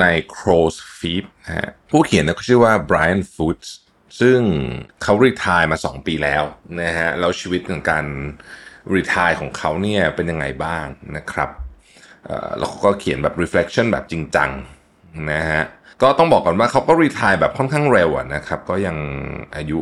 [0.00, 0.06] ใน
[0.36, 3.68] Crow's Feet นะฮะผู้เขียนเนี่ยเขาชื่อว่า Brian Foods
[4.20, 4.40] ซึ่ง
[5.02, 6.42] เขารีทายมา 2 ปีแล้ว
[6.82, 8.04] นะฮะแล้วชีวิตของการ
[8.94, 11.50] รีทายของเขาเนี่ยเป็นยังไงบ้างนะครับ
[12.58, 14.50] แล้วเขาก็เขียนแบบ reflection แบบจริงจัง
[15.32, 15.62] นะฮะ
[16.02, 18.96] ก็ต้องบอกก่อนว่าเขาก็รีทายแบบค่อนข้างเร็วนะครับ ก็ยัง
[19.56, 19.80] อายุ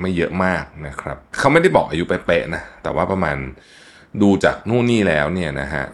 [0.00, 3.36] ไม่เยอะมากนะครับ เขาไม่ได้บอกอายุเป๊ะๆนะ แต่ว่าประมาณ
[4.22, 5.84] ดูจากนู่นนี่แล้วเนี่ยนะฮะ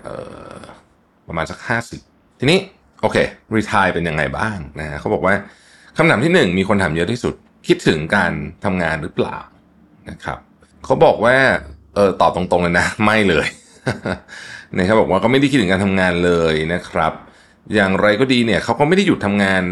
[1.28, 1.58] ประมาณสัก
[2.00, 2.58] 50ทีนี้
[3.02, 3.16] โอเค
[3.54, 5.34] รีทายเป็นยังไงบ้างนะฮะเขาบอกว่า
[5.96, 7.34] คำถามที่หนึ่งมีคนถามเยอะที่สุด
[7.68, 8.32] คิดถึงการ
[8.64, 9.36] ทำงานหรือเปล่า
[10.10, 10.38] นะครับ
[10.84, 11.36] เขาบอกว่า
[11.94, 13.46] เออตอบตรงๆเลยนะ ไม่เลย
[14.76, 17.12] นะครับบอกว่าก็ไม่ได้คิดถึงการทำงานเลยนะครับ
[17.74, 19.62] อย่างไรก็ดีเนี่ยเขาก็ไม่ได้หยุดทำงาน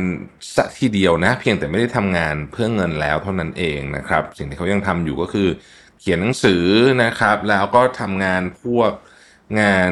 [0.56, 5.48] สักทีเดียวนะ เพียงแต่ไม่ได้ทำงานเพื่อเงินแล้วเท่านั้นเองนะครับ สิ่งที่เขายังทำอยู่ก็คือ
[6.00, 6.64] เขียนหนังสือ
[7.02, 8.92] นะครับ แล้วก็ทำงานพวก
[9.60, 9.90] งาน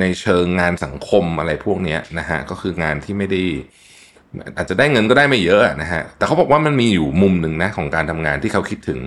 [0.00, 3.42] ในเชิงงานสังคมอะไรพวกนี้นะฮะก็คืองานที่ไม่ได้
[4.56, 9.00] อาจจะได้เงินก็ได้ไม่เยอะนะฮะแต่เขาบอกว่ามันมีอยู่มุมหนึ่งนะของการทำงานที่เขาคิดถึง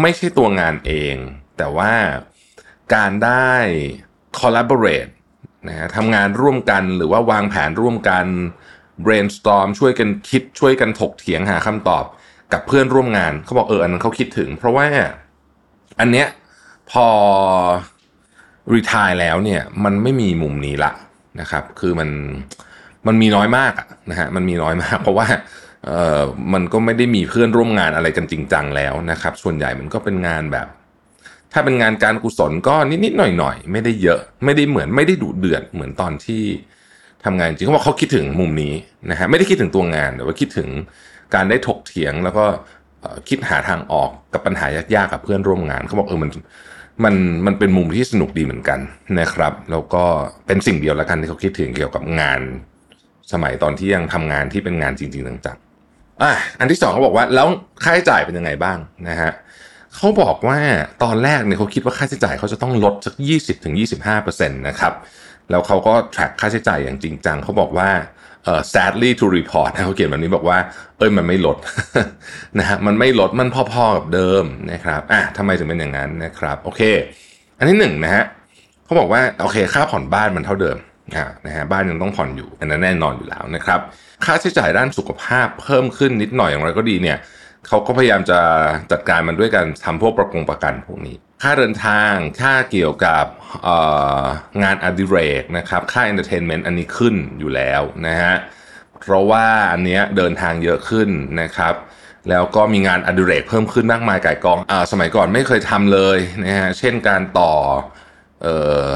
[0.00, 1.16] ไม่ใช่ตัวงานเอง
[1.58, 1.92] แต่ว่า
[2.94, 3.52] การได้
[4.38, 5.12] collaborate
[5.68, 8.26] นะฮะทำงานร่วมกันหรือว่าวางแผนร่วมกัน
[9.04, 12.04] brainstorm ช่วยกันคิดช่วยกันถกเถียงหาคำตอบ
[12.52, 14.86] กับเพื่อนร่วมงานเขาบอกเอออันนั้นเขาคิดถึง เพราะว่า
[16.00, 16.28] อันเนี้ย
[16.90, 17.06] พอ
[18.74, 20.92] รีทายแล้วเนี่ยมันไม่มีมุมนี้ละ
[21.40, 22.08] นะครับ คือมัน
[23.06, 23.72] มันมีน้อยมาก
[24.10, 25.26] นะฮะมันมีน้อยมาก เพราะว่า
[25.86, 26.20] เออ
[26.52, 30.66] มันก็ไม่ได้มีเพื่อนร่วมงานอะไรกันจริงจังแล้วนะครับ ส่วนใหญ่มันก็เป็นงานแบบ
[31.52, 32.74] ถ้าเป็นงานการกุศลก็
[33.04, 36.42] นิดๆหน่อยๆไม่ได้เยอะไม่ได้เหมือนไม่ได้ดุเดือดเหมือนตอนที่
[37.24, 38.74] ทำงานจริงเขาบอกเขาคิดถึงมุมนี้
[39.10, 40.68] นะฮะไม่ได้คิดถึงตัวงานแต่ว่าคิดถึง
[41.34, 42.44] การได้ถกเถียงแล้วก็
[43.28, 46.30] คิดหาทางออกกับปัญหายากๆกับเพื่อนร่วมงานเขาบอกเออมัน
[47.04, 47.14] มัน
[47.46, 48.80] มันเป็นมุมที่สนุกดีเหมือนกัน
[49.20, 50.04] นะครับ แล้วก็
[50.46, 52.40] เป็นสิ่งเดียวล้วกันที่เขาคิดถึงเกี่ยวกับงาน
[53.32, 57.46] สมัยตอนที่ยังทำงานที่เป็นงานจริงๆจังๆอะอันที่สองเขาบอกว่าแล้ว
[57.82, 59.32] ค่าใช้จ่ายเป็นยังไงบ้างนะฮะ
[59.94, 60.58] เขาบอกว่า
[61.02, 63.14] ตอนแรกเนี่ยเขาคิดว่าค่าใช้จ่ายเขาจะต้องลดสัก
[63.86, 64.92] 20-25%นะครับ
[65.50, 67.90] แล้วเขาก็ track ค่าใช้จ่ายอย่างจริงจังเขาบอกว่า
[68.46, 70.58] เอ่อ sadly to report นะเขาเขียนแบบนี้บอกว่า
[70.98, 71.56] เอ้ยมันไม่ลด
[72.58, 76.82] นะฮะมันไม่ลดมันพอๆกับเดิมนะครับอะทำไมถึงเป็นอย่างนั้นนะครับโอเค
[77.58, 78.24] อันที่หนึ่งนะฮะ
[78.84, 80.76] เขาบอกว่าโอเคค่าผ่อนบ้านมันเท่าเดิม
[81.46, 83.80] นะฮะบ้านยังต้องผ่อนอยู่อันนั้นแน่นอนอยู่แล้วนะครับ
[84.24, 87.18] ค่าใช้จ่ายด้านสุขภาพเพิ่มขึ้นนิดหน่อยอย่างไรก็ดีเนี่ย
[87.66, 88.38] เขาก็พยายามจะ
[88.92, 93.24] จัดการมันด้วยการทำพวกประกงประกันพวกนี้ ค่าเดินทาง ค่าเกี่ยวกับ
[94.62, 98.34] งานอดิเรกนะครับ ค่า entertainment อันนี้ขึ้นอยู่แล้วนะฮะ
[99.00, 101.08] เพราะว่าอันเนี้ยเดินทางเยอะขึ้น
[101.42, 101.74] นะครับ
[102.30, 107.52] แล้วก็มีงานอดิเรกเพิ่มขึ้นมากมายก่ายกองอ่าสมัยก่อนไม่เคยทำเลยนะฮะ เช่นการต่อ
[108.42, 108.86] เอ่อ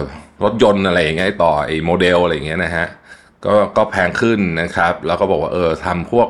[0.44, 2.86] รถยนต์อะไรอย่างเงี้ย ต่อไอ้โมเดลอะไรอย่างเงี้ยนะฮะ
[3.46, 6.28] ก็ก็แพงขึ้นนะครับ แล้วก็บอกว่าเออทำพวก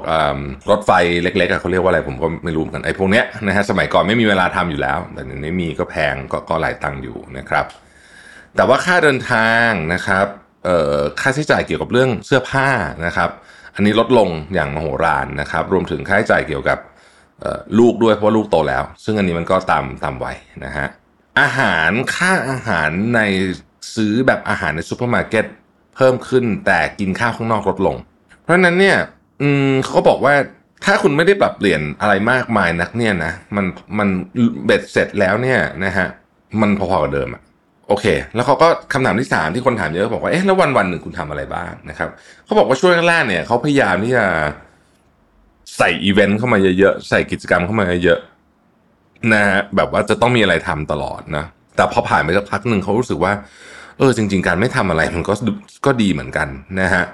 [0.71, 0.91] รถไฟ
[1.23, 7.67] เล็กๆเขาเรียกว่าอะไรผมก็ไม่รู้กันไอ้พวกเนี้ยนะฮะสมัยก่อนไม่มีเวลาทำอยู่แล้ว แต่เดี๋ยวนี้มีก็แพงก็ก็หลายตังค์อยู่นะครับ
[8.57, 10.27] แต่ว่าค่าเดินทางนะครับ
[10.65, 12.69] เอ่อค่าใช้จ่ายเกี่ยวกับเรื่องเสื้อผ้า
[13.07, 13.31] นะครับ
[13.75, 16.79] อันนี้ลดลงอย่างมโหฬารนะครับ รวมถึงค่าใช้จ่ายเกี่ยวกับ
[17.79, 20.87] ลูกด้วยเพราะว่าลูกโตแล้ว ซึ่งอันนี้มันก็ตามตามวัยนะฮะ
[21.41, 23.21] อาหารค่าอาหารใน
[23.95, 25.45] ซื้อแบบอาหารในซูเปอร์มาร์เก็ต
[26.01, 27.97] พิ่มขึ้นแต่กินข้าวข้างนอกลดลง
[28.43, 28.97] เพราะนั้นเนี่ย
[29.41, 30.35] อืมเขาบอกว่า
[30.85, 33.65] ถ้าคุณไม่ได้ปรับเปลี่ยนอะไรมากมายนักเนี่ยนะมัน
[33.99, 34.09] มัน
[34.65, 36.09] เบ็ดเสร็จแล้วเนี่ยนะฮะ
[36.61, 37.43] มันพอๆกับเดิมอะ
[37.89, 42.09] โอเค แล้วเขาก็คำถามที่สามที่คนถามเยอะบอกว่าเอ๊ะแล้ววันวันๆหนึ่งคุณทำอะไรบ้างนะครับ
[42.45, 44.27] เขาบอกว่าช่วงแรกเนี่ยเขาพยายามที่จะ
[45.79, 51.45] ใส่อีเวนต์เข้ามาเยอะๆใส่กิจกรรมเข้ามาเยอะๆนะฮะแบบว่าจะต้องมีอะไรทำตลอดนะ
[51.77, 53.33] แต่พอผ่านไปสักพักหนึ่งเขารู้สึกว่า
[54.01, 55.35] เออจริง ๆ การไม่ทำอะไรมันก็
[55.87, 56.49] ก็ดีเหมือนกัน
[56.81, 57.05] นะฮะ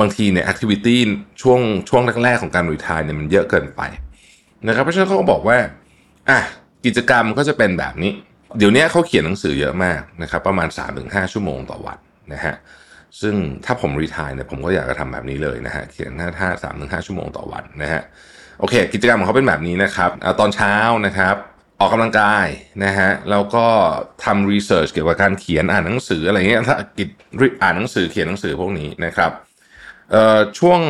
[0.00, 1.00] บางทีเนี่ยแอคทิวิตี้
[1.42, 3.82] ช่วงช่วงแรกๆของการรีทายเนี่ยมันเยอะเกินไป
[4.66, 5.58] นะครับเพราะฉะนั้นเขาก็บอกว่า
[6.30, 6.38] อะ
[6.84, 8.12] กิจกรรมก็จะเป็นแบบนี้
[8.58, 10.68] เดี๋ยวนี้เขาเขียนหนังสือเยอะมากนะครับประมาณ
[11.00, 11.98] 3-5 ชั่วโมงต่อวัน
[12.32, 12.54] นะฮะ
[13.20, 13.34] ซึ่ง
[13.64, 18.02] ถ้าผมรีทายเนี่ยผมก็อยากจะทำแบบนี้เลยนะฮะเขียนห้าท่าสามถึงห้าชั่วโมงต่อวันนะฮะ
[18.60, 20.74] โอเค กิจกรรมของเขาเป็นแบบนี้นะครับอตอนเช้า
[21.06, 21.36] นะครับ
[21.80, 22.46] ออกกำลังกาย
[22.84, 23.66] นะฮะแล้วก็
[24.24, 27.08] ทำรีเสิร์ชเกี่ยวกับการเขียนอ่านหนังสืออะไรเงี้ยถ้ากิจ
[27.62, 29.30] อ่านหนังสือเขียนหนังสือพวกนี้นะครับ
[30.10, 30.80] เอ่อช่วง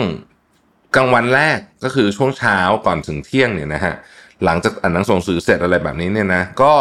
[0.97, 3.95] กลางวันแรกก็คือช่วงเช้าก่อนถึงเที่ยงเนี่ยนะฮะ
[4.45, 6.75] หลังจากอ่านหนังส่งสื่อเสร็จอะไรแบบนี้เนี่ยนะก็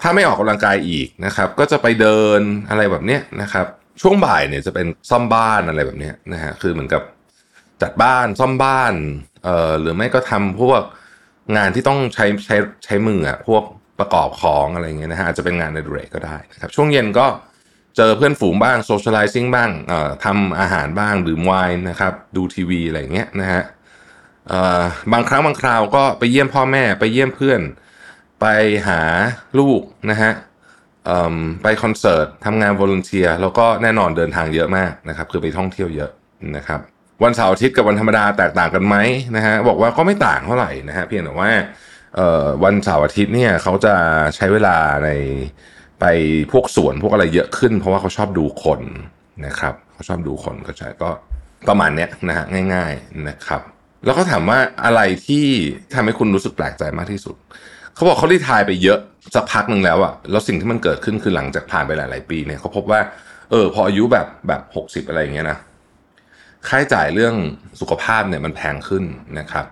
[0.00, 2.40] ถ้าไม่ออกกำลังกายอีกนะครับ ก็จะไปเดิน
[2.70, 3.66] อะไรแบบเนี้ยนะครับ
[4.00, 7.02] ช่วงบ่ายเนี่ยจะเป็นซ่อมบ้านอะไรแบบเนี้ยนะฮะคือเหมือนกับ
[7.82, 8.92] จัดบ้านซ่อมบ้าน
[9.44, 10.82] เอ่อหรือไม่ก็ทำพวก
[11.56, 13.62] งานที่ต้องใช้ใช้ใช้มืออะพวก
[13.98, 17.26] ประกอบของอะไรเงี้ยนะฮะอาจจะเป็นงานอดิเรกก็ได้นะครับช่วงเย็นก็
[17.96, 23.62] เจอเพื่อนฝูงบ้าง socializing บ้างเอ่อทำอาหารบ้างดื่มไวน์นะครับดูทีวีอะไรเงี้ยนะฮะ
[24.48, 27.60] เอ่อบางครั้งบางคราวก็ไปเยี่ยมพ่อแม่ไปเยี่ยมเพื่อน
[28.40, 28.46] ไป
[28.88, 29.00] หา
[29.58, 30.32] ลูกนะฮะ
[31.62, 36.10] ไปคอนเสิร์ตทำงาน volunteer แล้วก็แน่นอนเดินทางเยอะมากนะครับ คือไปท่องเที่ยวเยอะ
[36.56, 36.80] นะครับ
[37.24, 38.96] วันเสาร์อาทิตย์กับวันธรรมดาแตกต่างกันไหม
[39.36, 41.50] นะฮะบอกว่าก็ไม่ต่างเท่าไหร่นะฮะเพียงแต่ว่า
[42.64, 43.94] วันเสาร์อาทิตย์เนี่ยเขาจะ
[44.36, 45.10] ใช้เวลาใน
[46.00, 46.04] ไป
[46.52, 48.80] พวกสวนพวกอะไรเยอะขึ้น เพราะว่าเขาชอบดูคน
[49.46, 51.10] นะครับเขาชอบดูคนก็ใช่ก็
[51.68, 52.44] ประมาณเนี้ยนะฮะ
[52.74, 53.62] ง่าย ๆนะครับ
[54.06, 55.44] แล้วก็ถามว่าอะไรที่
[55.94, 57.36] ทำให้คุณรู้สึกแปลกใจมากที่สุด
[57.94, 58.98] เขาบอกเขารีไทายไปเยอะ
[59.34, 63.00] สักพักหนึ่งแล้วอะแล้วสิ่งที่มันเกิดขึ้นคือหลังจากผ่านไปหลาย ๆ ปีเนี่ยเขาพบว่า
[63.50, 65.58] เออพออายุแบบแบบหกสิบอะไรอย่างเงี้ยนะ
[66.68, 67.34] ค่าใช้จ่ายเรื่อง
[67.80, 69.04] สุขภาพเนี่ยมันแพงขึ้น
[69.38, 69.66] นะครับ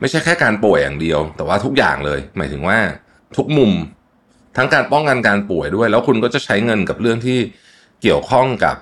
[0.00, 2.78] ไม่ใช่แค่การป่วยอย่างเดียว แต่ว่าทุกอย่างเลย หมายถึงว่า
[3.36, 3.72] ทุกมุม
[4.56, 7.38] ทั้งการป้องกันการป่วยด้วย แล้วคุณก็จะใช้เงินกับเรื่องที่
[8.02, 8.76] เกี่ยวข้องกับ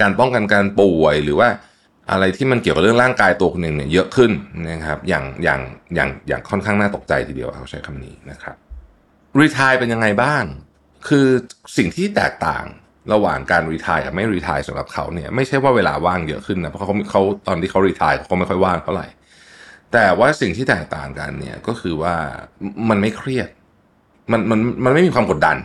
[0.00, 1.48] การป้องกันการป่วยหรือว่า
[2.10, 4.30] อะไรที่มันเกี่ยวกับเรื่องร่างกายตัวคุณเองเนี่ยเยอะขึ้น
[4.70, 5.60] นะครับ อย่างอย่าง
[5.94, 8.56] อย่างอย่างค่อนข้างน่าตกใจทีเดียวเขาใช้คำนี้นะครับ
[9.38, 10.44] รีทายเป็นยังไงบ้าง
[11.08, 11.26] คือ
[11.76, 12.64] สิ่งที่แตกต่าง
[13.12, 19.06] ระหว่างการรีทายกับไม่รีทายสำหรับเขาเนี่ยไม่ใช่ว่าเวลาว่างเยอะขึ้นนะเพราะเขาเขาตอนที่เขารีทายเขาก็ไม่ค่อยว่างเท่าไหร่
[19.92, 22.14] แต่ว่าสิ่งที่แตกต่างกันเนี่ยก็คือว่า
[22.88, 23.48] มันไม่เครียด
[24.32, 25.56] มันมันมันไม่มีความกดดัน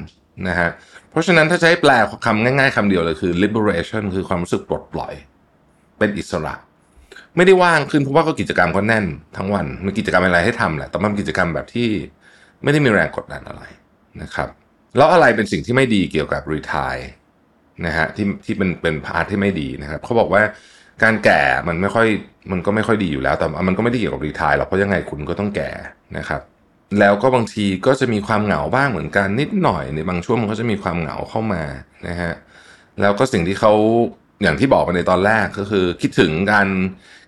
[0.47, 0.69] นะฮะ
[1.11, 1.91] เพราะฉะนั้นถ้าจะให้แปล
[2.25, 5.13] คำง่ายๆคำเดียวเลยคือ liberation คือความรู้สึกปลดปล่อย
[5.97, 6.55] เป็นอิสระ
[7.35, 9.05] ไม่ได้ว่างขึ้นเพราะว่าก็กิจกรรมก็แน่น
[9.37, 11.89] ทั้งวันมีกิจกรรมอะไรให้ทำแหละแต่มันกิจกรรมแบบที่
[12.63, 13.63] ไม่ได้มีแรงกดดันอะไร
[14.21, 14.49] นะครับ
[14.97, 16.95] แล้วอะไรเป็นสิ่งที่ไม่ดีเกี่ยวกับรีทาย
[17.85, 20.41] นะฮะที่ที่เป็นเป็นพาร์ทที่ไม่ดีนะครับเขาบอกว่า
[21.03, 22.07] การแก่มันไม่ค่อย
[22.51, 25.71] มันก็ไม่ค่อยดีอยู่แล้ว แต่มันก็ไม่ได้เกี่ยวกับรีทายหรอกเพราะยังไงคุณก็ต้องแก่
[26.17, 26.41] นะครับ
[26.99, 31.63] แล้วก็บางทีก็จะมีความเหงาบ้างเหมือนกันนิดหน่อยในบางช่วงมันก็จะมีความเหงาเข้ามา
[32.07, 32.33] นะฮะ
[33.01, 33.73] แล้วก็สิ่งที่เขา
[34.43, 36.67] อย่างที่บอกไปในตอนแรกก็คือ คิดถึงการ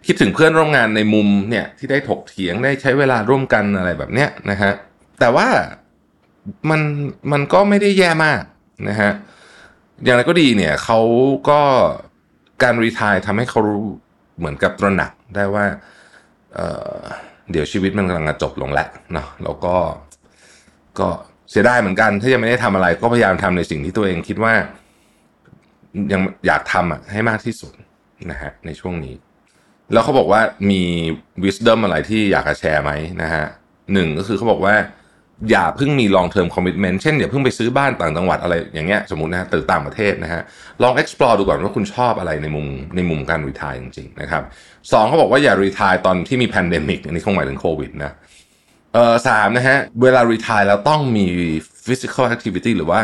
[0.07, 4.71] คิดถึงเพื่อนร่วมงานในมุมเนี่ยที่ได้ถกเถียงได้ใช้เวลาร่วมกันอะไรแบบเนี้ยนะฮะ
[5.19, 5.47] แต่ว่า
[6.69, 6.81] มัน
[7.31, 8.41] มันก็ไม่ได้แย่มาก
[8.89, 9.11] นะฮะ
[10.03, 10.99] อย่างไรก็ดีเนี่ยเขา
[11.49, 11.61] ก็
[12.63, 13.85] การรีทายทำให้เขารู้
[14.37, 15.65] เหมือนกับตระหนักได้ว่า
[16.53, 19.75] เเดี๋ยวชีวิตมันกำลังจะจบลงแล้วเนาะแล้วก็
[20.99, 21.07] ก็
[21.51, 24.53] เสียดายเหมือนกัน ถ้ายังไม่ได้ทำอะไร ก็พยายามทำในสิ่งที่ตัวเองคิดว่า
[26.11, 27.73] ยังอยากทำอะไรให้มากที่สุด
[28.31, 29.15] นะฮะในช่วงนี้
[29.93, 30.81] แล้วเขาบอกว่ามี
[31.43, 32.91] wisdom อะไรที่อยากจะแชร์ไหม
[33.21, 33.45] นะฮะ
[33.93, 34.75] หนึ่งก็คือเขาบอกว่า
[35.51, 40.41] อย่าเพิ่งมี long term commitment เช่นอย่าเพิ่งไปซื้อบ้านต่างจังหวัดอะไรอย่างเงี้ยสมมตินะฮะหรือต่างประเทศนะฮะ
[40.83, 44.43] ลอง explore ดูก่อนว่าคุณชอบอะไรในมุมในมุมการ retire จริงๆนะครับ
[44.91, 48.11] สองเขาบอกว่าอย่า retire ตอนที่มี pandemic อันนี้คงหมายถึงโควิดนะ
[48.93, 51.25] เออสามนะฮะเวลา retire แล้วต้องมี
[51.85, 52.99] physical activity หรือว่า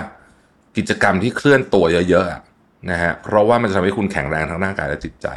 [0.77, 5.27] กิจกรรมที่เคลื่อนตัวเยอะๆนะฮะเพราะว่ามันจะทำให้คุณแข็งแรงทั้งร่างกายและจิตใจ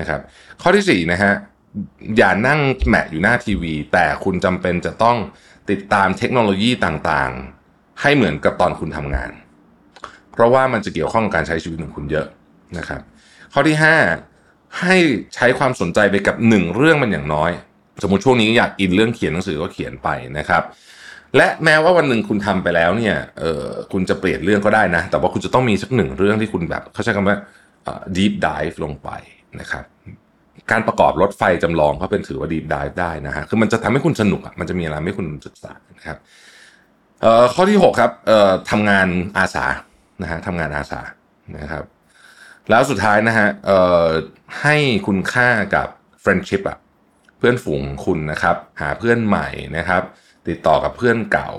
[0.00, 0.20] นะครับ
[0.62, 1.32] ข้อที่สี่นะฮะ
[2.16, 5.16] อย่านั่งแมะอยู่หน้าทีวี แต่คุณจำเป็นจะต้อง
[5.70, 9.30] ติดตามเทคโนโลยีต่างๆ ให้เหมือนกับตอนคุณทำงาน
[10.32, 12.26] เพราะว่ามันจะเกี่ยวข้องกับการใช้ชีวิตของคุณเยอะ
[12.78, 13.00] นะครับ
[13.52, 13.76] ข้อที่
[14.26, 14.96] 5 ให้
[15.34, 17.50] ใช้ความสนใจไปกับหนึ่งเรื่องมันอย่างน้อย
[18.02, 20.08] สมมติช่วงนี้อยากอินเรื่องเขียนหนังสือก็เขียนไป
[20.38, 20.62] นะครับ
[21.36, 27.36] และแม้ว่าวันหนึ่งคุณทำไปแล้วเนี่ยเออคุณจะเปลี่ยนเรื่องก็ได้นะ แต่ว่าคุณจะต้องมีสักหนึ่งเรื่องที่คุณแบบเขาใช้คำว่า
[28.16, 29.10] deep dive ลงไป
[29.60, 29.84] นะครับ
[30.70, 36.16] การประกอบรถไฟจำลองก็เป็นถือว่า deep dive ได้นะฮะคือมันจะทำให้คุณสนุกอะมันจะมีอะไรให้คุณศึกษานะครับ
[37.22, 39.08] เอ่อข้อที่ 6 ครับเอ่อทำงาน
[39.38, 39.66] อาสา
[40.22, 41.00] นะฮะทำงานอาสา
[41.58, 41.84] นะครับ
[42.70, 44.06] แล้วสุดท้ายนะฮะเอ่อ
[44.62, 45.88] ให้คุณค่ากับ
[46.22, 46.78] friendship อะ
[47.38, 50.02] เพื่อนฝูงคุณนะครับ หาเพื่อนใหม่นะครับ
[50.48, 51.50] ติดต่อกับเพื่อนเก่า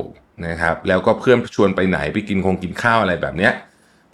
[0.48, 3.54] นะครับ แล้วก็เพื่อนชวนไปไหนไปกินคงกินข้าวอะไรแบบเนี้ย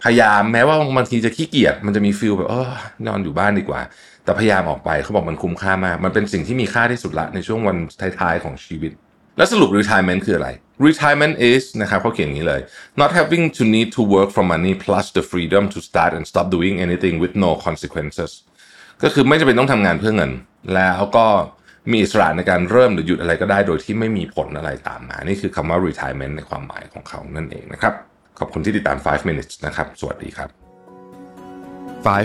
[0.04, 2.70] พยายามแม้ว่าบางทีจะขี้เกียจมันจะมีฟิลแบบเออ
[3.06, 3.80] นอนอยู่บ้านดีกว่า
[4.24, 8.92] แต่พยายามออกไปเขาบอกมันคุ้มค่ามาก มันเป็นสิ่งที่มีค่าที่สุดละในช่วงวันท้ายๆของชีวิต
[9.36, 10.48] แล้วสรุป retirement คืออะไร
[10.86, 12.60] retirement is นะครับเขาเขียนอย่างนี้เลย
[13.00, 16.46] not having to need to work for money plus the freedom to start and stop
[16.56, 18.30] doing anything with no consequences
[19.02, 20.32] ก็คือไม่จำเป็นต้องทำงานเพื่อเงิน
[20.74, 21.26] แล้วก็
[21.90, 27.94] มีอิสระในการเริ่มหรือหยุดอะไรก็ได้โดยที่ไม่มีผลอะไรตามมา นี่คือคำว่า retirement ในความหมายของเขานั่นเองนะครับ
[28.38, 30.48] ขอบคุณที่ติดตาม 5 minutes นะครับ สวัสดีครับ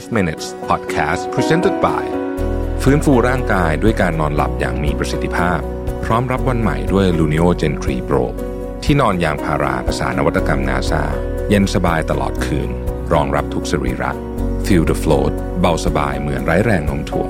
[0.01, 2.03] 5 minutes podcast presented by
[2.83, 5.59] ฟื้นฟูร่างกายด้วยการนอนหลับอย่างมีประสิทธิภาพ
[6.05, 8.23] พร้อมรับวันใหม่ด้วย Luno Gen 3 Pro
[8.83, 11.03] ที่นอนยางพาราภาษานวัตกรรมนาซา
[11.49, 12.69] เย็นสบายตลอดคืน
[13.13, 14.11] รองรับทุกสรีระ
[14.65, 17.29] Feel the float เบาสบายเหมือนไร้แรงโน้มถ่วง